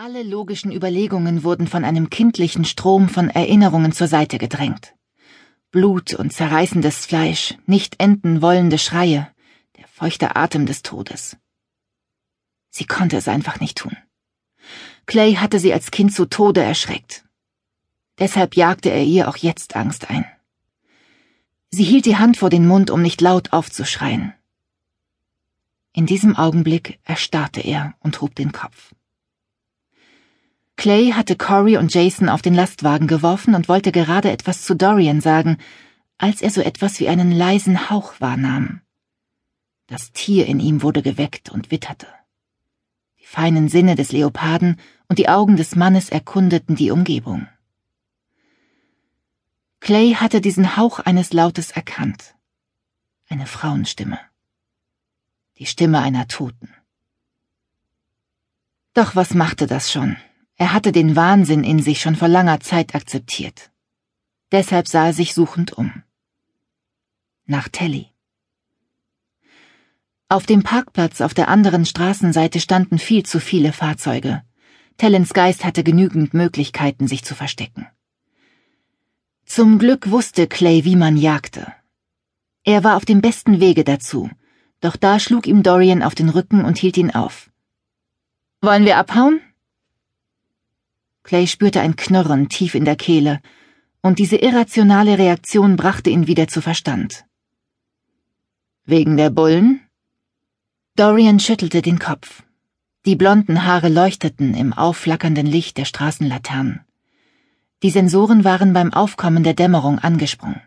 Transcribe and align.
Alle 0.00 0.22
logischen 0.22 0.70
Überlegungen 0.70 1.42
wurden 1.42 1.66
von 1.66 1.84
einem 1.84 2.08
kindlichen 2.08 2.64
Strom 2.64 3.08
von 3.08 3.30
Erinnerungen 3.30 3.90
zur 3.90 4.06
Seite 4.06 4.38
gedrängt. 4.38 4.94
Blut 5.72 6.14
und 6.14 6.32
zerreißendes 6.32 7.04
Fleisch, 7.04 7.56
nicht 7.66 7.96
enden 7.98 8.40
wollende 8.40 8.78
Schreie, 8.78 9.28
der 9.76 9.88
feuchte 9.88 10.36
Atem 10.36 10.66
des 10.66 10.82
Todes. 10.82 11.36
Sie 12.70 12.86
konnte 12.86 13.16
es 13.16 13.26
einfach 13.26 13.58
nicht 13.58 13.76
tun. 13.76 13.96
Clay 15.06 15.34
hatte 15.34 15.58
sie 15.58 15.72
als 15.72 15.90
Kind 15.90 16.14
zu 16.14 16.26
Tode 16.26 16.62
erschreckt. 16.62 17.24
Deshalb 18.20 18.54
jagte 18.54 18.90
er 18.90 19.02
ihr 19.02 19.28
auch 19.28 19.36
jetzt 19.36 19.74
Angst 19.74 20.10
ein. 20.10 20.24
Sie 21.72 21.82
hielt 21.82 22.06
die 22.06 22.18
Hand 22.18 22.36
vor 22.36 22.50
den 22.50 22.68
Mund, 22.68 22.92
um 22.92 23.02
nicht 23.02 23.20
laut 23.20 23.52
aufzuschreien. 23.52 24.32
In 25.92 26.06
diesem 26.06 26.36
Augenblick 26.36 27.00
erstarrte 27.02 27.62
er 27.62 27.96
und 27.98 28.20
hob 28.20 28.36
den 28.36 28.52
Kopf. 28.52 28.94
Clay 30.88 31.12
hatte 31.12 31.36
Corey 31.36 31.76
und 31.76 31.92
Jason 31.92 32.30
auf 32.30 32.40
den 32.40 32.54
Lastwagen 32.54 33.08
geworfen 33.08 33.54
und 33.54 33.68
wollte 33.68 33.92
gerade 33.92 34.30
etwas 34.30 34.62
zu 34.62 34.74
Dorian 34.74 35.20
sagen, 35.20 35.58
als 36.16 36.40
er 36.40 36.48
so 36.48 36.62
etwas 36.62 36.98
wie 36.98 37.10
einen 37.10 37.30
leisen 37.30 37.90
Hauch 37.90 38.14
wahrnahm. 38.22 38.80
Das 39.86 40.12
Tier 40.12 40.46
in 40.46 40.60
ihm 40.60 40.80
wurde 40.80 41.02
geweckt 41.02 41.50
und 41.50 41.70
witterte. 41.70 42.06
Die 43.20 43.26
feinen 43.26 43.68
Sinne 43.68 43.96
des 43.96 44.12
Leoparden 44.12 44.80
und 45.08 45.18
die 45.18 45.28
Augen 45.28 45.58
des 45.58 45.76
Mannes 45.76 46.08
erkundeten 46.08 46.74
die 46.74 46.90
Umgebung. 46.90 47.46
Clay 49.80 50.14
hatte 50.14 50.40
diesen 50.40 50.78
Hauch 50.78 51.00
eines 51.00 51.34
Lautes 51.34 51.70
erkannt. 51.70 52.34
Eine 53.28 53.44
Frauenstimme. 53.44 54.18
Die 55.58 55.66
Stimme 55.66 55.98
einer 56.00 56.28
Toten. 56.28 56.72
Doch 58.94 59.16
was 59.16 59.34
machte 59.34 59.66
das 59.66 59.92
schon? 59.92 60.16
Er 60.58 60.72
hatte 60.72 60.90
den 60.90 61.14
Wahnsinn 61.14 61.62
in 61.62 61.80
sich 61.80 62.00
schon 62.00 62.16
vor 62.16 62.26
langer 62.26 62.58
Zeit 62.58 62.94
akzeptiert. 62.96 63.70
Deshalb 64.50 64.88
sah 64.88 65.06
er 65.06 65.12
sich 65.12 65.32
suchend 65.32 65.72
um. 65.72 66.02
Nach 67.46 67.68
Telly. 67.68 68.08
Auf 70.28 70.46
dem 70.46 70.64
Parkplatz 70.64 71.20
auf 71.20 71.32
der 71.32 71.48
anderen 71.48 71.86
Straßenseite 71.86 72.60
standen 72.60 72.98
viel 72.98 73.24
zu 73.24 73.38
viele 73.40 73.72
Fahrzeuge. 73.72 74.42
Tellens 74.96 75.32
Geist 75.32 75.64
hatte 75.64 75.84
genügend 75.84 76.34
Möglichkeiten, 76.34 77.06
sich 77.06 77.24
zu 77.24 77.36
verstecken. 77.36 77.86
Zum 79.46 79.78
Glück 79.78 80.10
wusste 80.10 80.48
Clay, 80.48 80.84
wie 80.84 80.96
man 80.96 81.16
jagte. 81.16 81.72
Er 82.64 82.82
war 82.82 82.96
auf 82.96 83.04
dem 83.04 83.20
besten 83.20 83.60
Wege 83.60 83.84
dazu, 83.84 84.28
doch 84.80 84.96
da 84.96 85.20
schlug 85.20 85.46
ihm 85.46 85.62
Dorian 85.62 86.02
auf 86.02 86.16
den 86.16 86.28
Rücken 86.28 86.64
und 86.64 86.78
hielt 86.78 86.96
ihn 86.96 87.12
auf. 87.12 87.48
Wollen 88.60 88.84
wir 88.84 88.98
abhauen? 88.98 89.40
Clay 91.28 91.46
spürte 91.46 91.82
ein 91.82 91.94
Knurren 91.94 92.48
tief 92.48 92.74
in 92.74 92.86
der 92.86 92.96
Kehle, 92.96 93.42
und 94.00 94.18
diese 94.18 94.36
irrationale 94.36 95.18
Reaktion 95.18 95.76
brachte 95.76 96.08
ihn 96.08 96.26
wieder 96.26 96.48
zu 96.48 96.62
Verstand. 96.62 97.26
Wegen 98.86 99.18
der 99.18 99.28
Bullen? 99.28 99.82
Dorian 100.96 101.38
schüttelte 101.38 101.82
den 101.82 101.98
Kopf. 101.98 102.44
Die 103.04 103.14
blonden 103.14 103.66
Haare 103.66 103.90
leuchteten 103.90 104.54
im 104.54 104.72
aufflackernden 104.72 105.44
Licht 105.44 105.76
der 105.76 105.84
Straßenlaternen. 105.84 106.80
Die 107.82 107.90
Sensoren 107.90 108.44
waren 108.44 108.72
beim 108.72 108.94
Aufkommen 108.94 109.44
der 109.44 109.52
Dämmerung 109.52 109.98
angesprungen. 109.98 110.62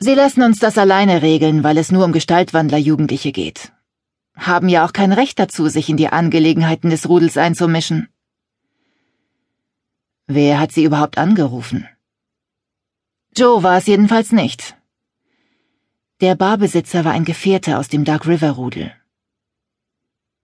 Sie 0.00 0.14
lassen 0.14 0.42
uns 0.42 0.58
das 0.58 0.78
alleine 0.78 1.22
regeln, 1.22 1.62
weil 1.62 1.78
es 1.78 1.92
nur 1.92 2.04
um 2.04 2.10
Gestaltwandler-Jugendliche 2.10 3.30
geht. 3.30 3.70
Haben 4.34 4.68
ja 4.68 4.84
auch 4.84 4.92
kein 4.92 5.12
Recht 5.12 5.38
dazu, 5.38 5.68
sich 5.68 5.88
in 5.88 5.96
die 5.96 6.08
Angelegenheiten 6.08 6.90
des 6.90 7.08
Rudels 7.08 7.36
einzumischen. 7.36 8.08
Wer 10.34 10.58
hat 10.58 10.72
sie 10.72 10.84
überhaupt 10.84 11.18
angerufen? 11.18 11.86
Joe 13.36 13.62
war 13.62 13.76
es 13.76 13.86
jedenfalls 13.86 14.32
nicht. 14.32 14.74
Der 16.22 16.36
Barbesitzer 16.36 17.04
war 17.04 17.12
ein 17.12 17.26
Gefährte 17.26 17.76
aus 17.78 17.88
dem 17.88 18.04
Dark 18.04 18.26
River 18.26 18.52
Rudel. 18.52 18.94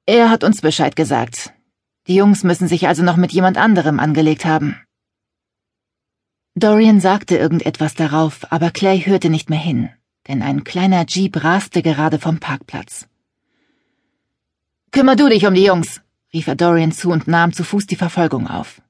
Er 0.04 0.28
hat 0.28 0.44
uns 0.44 0.60
Bescheid 0.60 0.94
gesagt. 0.94 1.54
Die 2.06 2.16
Jungs 2.16 2.44
müssen 2.44 2.68
sich 2.68 2.86
also 2.86 3.02
noch 3.02 3.16
mit 3.16 3.32
jemand 3.32 3.56
anderem 3.56 3.98
angelegt 3.98 4.44
haben. 4.44 4.76
Dorian 6.54 7.00
sagte 7.00 7.38
irgendetwas 7.38 7.94
darauf, 7.94 8.52
aber 8.52 8.70
Clay 8.70 9.00
hörte 9.00 9.30
nicht 9.30 9.48
mehr 9.48 9.58
hin, 9.58 9.88
denn 10.26 10.42
ein 10.42 10.64
kleiner 10.64 11.06
Jeep 11.08 11.42
raste 11.42 11.80
gerade 11.80 12.18
vom 12.18 12.40
Parkplatz. 12.40 13.08
Kümmer 14.90 15.16
du 15.16 15.30
dich 15.30 15.46
um 15.46 15.54
die 15.54 15.64
Jungs, 15.64 16.02
rief 16.34 16.46
er 16.46 16.56
Dorian 16.56 16.92
zu 16.92 17.10
und 17.10 17.26
nahm 17.26 17.54
zu 17.54 17.64
Fuß 17.64 17.86
die 17.86 17.96
Verfolgung 17.96 18.48
auf. 18.48 18.82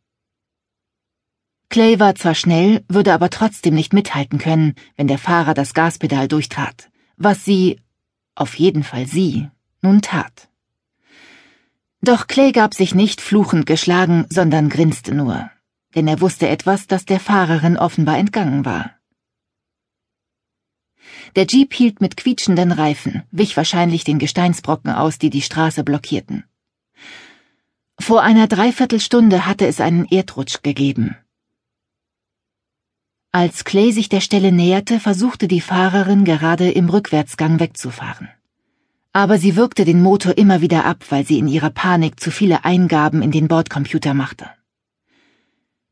Clay 1.70 2.00
war 2.00 2.14
zwar 2.14 2.34
schnell, 2.34 2.82
würde 2.88 3.12
aber 3.12 3.28
trotzdem 3.28 3.74
nicht 3.74 3.92
mithalten 3.92 4.38
können, 4.38 4.74
wenn 4.96 5.06
der 5.06 5.18
Fahrer 5.18 5.52
das 5.52 5.74
Gaspedal 5.74 6.26
durchtrat, 6.26 6.90
was 7.16 7.44
sie, 7.44 7.80
auf 8.34 8.54
jeden 8.54 8.84
Fall 8.84 9.06
sie, 9.06 9.48
nun 9.82 10.00
tat. 10.00 10.48
Doch 12.00 12.26
Clay 12.26 12.52
gab 12.52 12.74
sich 12.74 12.94
nicht 12.94 13.20
fluchend 13.20 13.66
geschlagen, 13.66 14.24
sondern 14.30 14.70
grinste 14.70 15.14
nur, 15.14 15.50
denn 15.94 16.08
er 16.08 16.20
wusste 16.20 16.48
etwas, 16.48 16.86
das 16.86 17.04
der 17.04 17.20
Fahrerin 17.20 17.76
offenbar 17.76 18.16
entgangen 18.16 18.64
war. 18.64 18.92
Der 21.36 21.46
Jeep 21.46 21.74
hielt 21.74 22.00
mit 22.00 22.16
quietschenden 22.16 22.72
Reifen, 22.72 23.24
wich 23.30 23.56
wahrscheinlich 23.56 24.04
den 24.04 24.18
Gesteinsbrocken 24.18 24.90
aus, 24.90 25.18
die 25.18 25.30
die 25.30 25.42
Straße 25.42 25.84
blockierten. 25.84 26.44
Vor 28.00 28.22
einer 28.22 28.46
Dreiviertelstunde 28.46 29.44
hatte 29.44 29.66
es 29.66 29.80
einen 29.80 30.06
Erdrutsch 30.06 30.62
gegeben. 30.62 31.16
Als 33.40 33.62
Clay 33.62 33.92
sich 33.92 34.08
der 34.08 34.20
Stelle 34.20 34.50
näherte, 34.50 34.98
versuchte 34.98 35.46
die 35.46 35.60
Fahrerin 35.60 36.24
gerade 36.24 36.72
im 36.72 36.88
Rückwärtsgang 36.88 37.60
wegzufahren. 37.60 38.28
Aber 39.12 39.38
sie 39.38 39.54
wirkte 39.54 39.84
den 39.84 40.02
Motor 40.02 40.36
immer 40.36 40.60
wieder 40.60 40.84
ab, 40.84 41.04
weil 41.10 41.24
sie 41.24 41.38
in 41.38 41.46
ihrer 41.46 41.70
Panik 41.70 42.18
zu 42.18 42.32
viele 42.32 42.64
Eingaben 42.64 43.22
in 43.22 43.30
den 43.30 43.46
Bordcomputer 43.46 44.12
machte. 44.12 44.50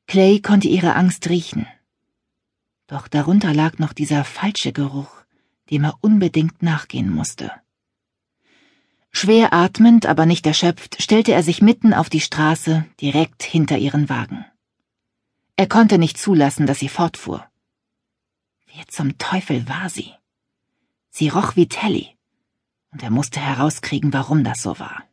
Clay 0.08 0.40
konnte 0.40 0.66
ihre 0.66 0.96
Angst 0.96 1.28
riechen. 1.28 1.68
Doch 2.88 3.06
darunter 3.06 3.54
lag 3.54 3.78
noch 3.78 3.92
dieser 3.92 4.24
falsche 4.24 4.72
Geruch, 4.72 5.22
dem 5.70 5.84
er 5.84 5.94
unbedingt 6.00 6.64
nachgehen 6.64 7.14
musste. 7.14 7.52
Schwer 9.12 9.54
atmend, 9.54 10.06
aber 10.06 10.26
nicht 10.26 10.48
erschöpft, 10.48 11.00
stellte 11.00 11.30
er 11.30 11.44
sich 11.44 11.62
mitten 11.62 11.94
auf 11.94 12.10
die 12.10 12.20
Straße, 12.28 12.86
direkt 13.00 13.44
hinter 13.44 13.78
ihren 13.78 14.08
Wagen. 14.08 14.44
Er 15.58 15.66
konnte 15.66 15.96
nicht 15.96 16.18
zulassen, 16.18 16.66
dass 16.66 16.80
sie 16.80 16.90
fortfuhr. 16.90 17.50
Wer 18.66 18.86
zum 18.88 19.16
Teufel 19.16 19.66
war 19.66 19.88
sie? 19.88 20.12
Sie 21.08 21.30
roch 21.30 21.56
wie 21.56 21.66
Telly, 21.66 22.14
und 22.90 23.02
er 23.02 23.10
musste 23.10 23.40
herauskriegen, 23.40 24.12
warum 24.12 24.44
das 24.44 24.60
so 24.60 24.78
war. 24.78 25.04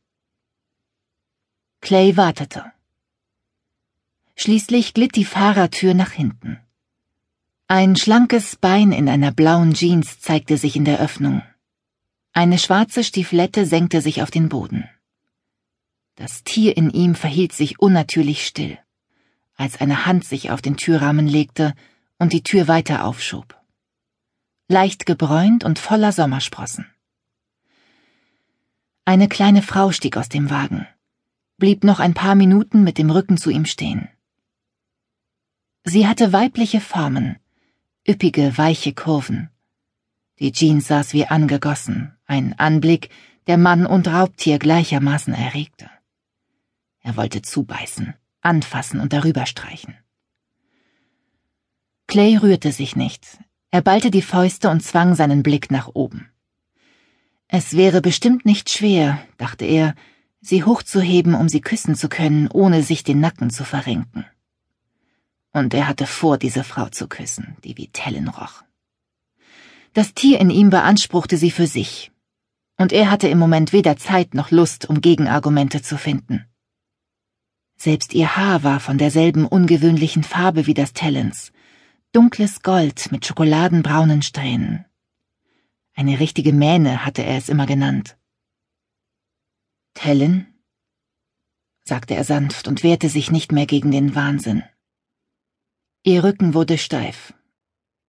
Clay 1.80 2.18
wartete. 2.18 2.74
Schließlich 4.36 4.94
glitt 4.94 5.16
die 5.16 5.24
Fahrertür 5.24 5.94
nach 5.94 6.12
hinten. 6.12 6.60
Ein 7.68 7.96
schlankes 7.96 8.58
Bein 8.58 8.92
in 8.92 9.08
einer 9.08 9.32
blauen 9.32 9.74
Jeans 9.74 10.20
zeigte 10.20 10.58
sich 10.58 10.76
in 10.76 10.84
der 10.84 11.00
Öffnung. 11.00 11.42
Eine 12.34 12.60
schwarze 12.60 13.06
Stieflette 13.06 13.66
senkte 13.66 14.02
sich 14.02 14.22
auf 14.22 14.32
den 14.32 14.50
Boden. 14.50 14.90
Das 16.16 16.44
Tier 16.44 16.76
in 16.76 16.90
ihm 16.90 17.16
verhielt 17.16 17.54
sich 17.54 17.80
unnatürlich 17.80 18.46
still 18.46 18.83
als 19.56 19.80
eine 19.80 20.06
Hand 20.06 20.26
sich 20.26 20.52
auf 20.52 20.62
den 20.62 20.78
Türrahmen 20.78 21.28
legte 21.28 21.74
und 22.18 22.34
die 22.34 22.44
Tür 22.44 22.68
weiter 22.68 23.06
aufschob. 23.06 23.60
Leicht 24.68 25.06
gebräunt 25.06 25.64
und 25.64 25.80
voller 25.80 26.12
Sommersprossen. 26.12 26.86
Eine 29.06 29.28
kleine 29.28 29.62
Frau 29.62 29.92
stieg 29.92 30.18
aus 30.18 30.30
dem 30.30 30.50
Wagen, 30.50 30.88
blieb 31.58 31.84
noch 31.84 32.00
ein 32.00 32.14
paar 32.14 32.36
Minuten 32.36 32.84
mit 32.84 32.98
dem 32.98 33.10
Rücken 33.10 33.38
zu 33.38 33.50
ihm 33.50 33.66
stehen. 33.66 34.10
Sie 35.84 36.08
hatte 36.08 36.32
weibliche 36.32 36.80
Formen, 36.80 37.38
üppige, 38.08 38.58
weiche 38.58 38.94
Kurven. 38.94 39.50
Die 40.40 40.54
Jeans 40.54 40.88
saß 40.88 41.14
wie 41.14 41.28
angegossen, 41.28 42.16
ein 42.26 42.58
Anblick, 42.58 43.10
der 43.48 43.58
Mann 43.58 43.86
und 43.86 44.08
Raubtier 44.08 44.58
gleichermaßen 44.58 45.34
erregte. 45.34 45.90
Er 47.02 47.18
wollte 47.18 47.42
zubeißen 47.42 48.14
anfassen 48.44 49.00
und 49.00 49.14
darüber 49.14 49.46
streichen. 49.46 49.96
Clay 52.08 52.38
rührte 52.38 52.72
sich 52.72 52.96
nicht. 52.96 53.40
Er 53.72 53.82
ballte 53.82 54.12
die 54.12 54.22
Fäuste 54.22 54.70
und 54.70 54.82
zwang 54.82 55.16
seinen 55.16 55.42
Blick 55.42 55.72
nach 55.72 55.90
oben. 55.94 56.30
Es 57.48 57.76
wäre 57.76 58.02
bestimmt 58.02 58.46
nicht 58.46 58.70
schwer, 58.70 59.20
dachte 59.38 59.66
er, 59.66 59.96
sie 60.42 60.64
hochzuheben, 60.64 61.34
um 61.34 61.50
sie 61.50 61.62
küssen 61.62 61.96
zu 61.96 62.10
können, 62.10 62.48
ohne 62.50 62.84
sich 62.84 63.04
den 63.04 63.20
Nacken 63.20 63.50
zu 63.50 63.64
verrenken. 63.64 64.26
Und 65.52 65.74
er 65.74 65.88
hatte 65.88 66.08
vor, 66.08 66.38
diese 66.38 66.64
Frau 66.64 66.90
zu 66.90 67.08
küssen, 67.08 67.56
die 67.64 67.78
wie 67.78 67.88
Tellen 67.88 68.28
roch. 68.28 68.64
Das 69.94 70.14
Tier 70.14 70.40
in 70.40 70.50
ihm 70.50 70.70
beanspruchte 70.70 71.38
sie 71.38 71.52
für 71.52 71.68
sich, 71.68 72.12
und 72.78 72.92
er 72.92 73.12
hatte 73.12 73.28
im 73.28 73.38
Moment 73.38 73.72
weder 73.74 73.98
Zeit 73.98 74.34
noch 74.34 74.52
Lust, 74.52 74.90
um 74.90 75.02
Gegenargumente 75.02 75.82
zu 75.82 75.98
finden. 75.98 76.46
Selbst 77.84 78.14
ihr 78.14 78.38
Haar 78.38 78.64
war 78.64 78.80
von 78.80 78.98
derselben 78.98 79.46
ungewöhnlichen 79.46 80.24
Farbe 80.24 80.68
wie 80.68 80.74
das 80.74 80.94
Talons, 80.94 81.52
dunkles 82.14 82.62
Gold 82.62 83.12
mit 83.12 83.26
schokoladenbraunen 83.26 84.22
Strähnen. 84.22 84.86
Eine 85.94 86.22
richtige 86.22 86.54
Mähne 86.54 87.04
hatte 87.04 87.26
er 87.26 87.36
es 87.36 87.50
immer 87.50 87.66
genannt. 87.66 88.18
Tellen? 89.96 90.64
sagte 91.84 92.16
er 92.16 92.24
sanft 92.24 92.70
und 92.70 92.84
wehrte 92.84 93.10
sich 93.10 93.32
nicht 93.32 93.52
mehr 93.52 93.66
gegen 93.66 93.92
den 93.92 94.16
Wahnsinn. 94.16 94.64
Ihr 96.04 96.24
Rücken 96.24 96.54
wurde 96.54 96.78
steif, 96.78 97.34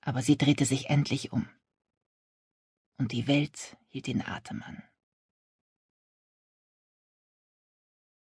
aber 0.02 0.22
sie 0.22 0.38
drehte 0.38 0.66
sich 0.66 0.88
endlich 0.88 1.32
um. 1.32 1.48
Und 2.96 3.10
die 3.10 3.26
Welt 3.26 3.76
hielt 3.88 4.06
den 4.06 4.24
Atem 4.24 4.62
an. 4.62 4.84